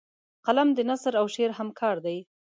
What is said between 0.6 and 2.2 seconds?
د نثر او شعر همکار دی